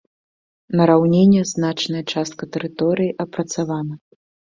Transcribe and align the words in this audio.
На 0.79 0.87
раўніне 0.91 1.43
значная 1.53 2.03
частка 2.17 2.51
тэрыторыі 2.57 3.17
апрацавана. 3.29 4.05